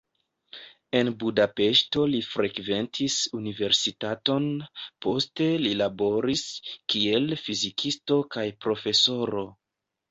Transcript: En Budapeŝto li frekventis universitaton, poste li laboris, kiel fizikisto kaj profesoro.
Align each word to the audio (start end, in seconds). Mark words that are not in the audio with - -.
En 0.99 1.11
Budapeŝto 1.23 2.05
li 2.13 2.21
frekventis 2.29 3.17
universitaton, 3.41 4.49
poste 5.07 5.51
li 5.67 5.77
laboris, 5.85 6.45
kiel 6.95 7.33
fizikisto 7.47 8.21
kaj 8.37 8.51
profesoro. 8.67 9.49